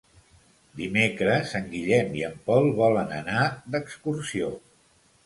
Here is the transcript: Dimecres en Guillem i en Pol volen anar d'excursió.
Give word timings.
Dimecres 0.79 1.51
en 1.59 1.67
Guillem 1.73 2.09
i 2.21 2.23
en 2.29 2.39
Pol 2.47 2.71
volen 2.79 3.13
anar 3.19 3.45
d'excursió. 3.77 4.49